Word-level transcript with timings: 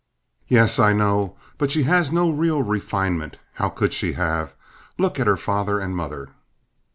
"Yes, 0.47 0.79
I 0.79 0.93
know; 0.93 1.37
but 1.59 1.69
she 1.69 1.83
has 1.83 2.11
no 2.11 2.31
real 2.31 2.63
refinement. 2.63 3.37
How 3.53 3.69
could 3.69 3.93
she 3.93 4.13
have? 4.13 4.55
Look 4.97 5.19
at 5.19 5.27
her 5.27 5.37
father 5.37 5.79
and 5.79 5.95
mother." 5.95 6.29